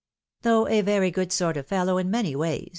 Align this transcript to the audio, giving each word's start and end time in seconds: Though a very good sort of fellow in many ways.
Though 0.41 0.67
a 0.67 0.81
very 0.81 1.11
good 1.11 1.31
sort 1.31 1.57
of 1.57 1.67
fellow 1.67 1.99
in 1.99 2.09
many 2.09 2.35
ways. 2.35 2.69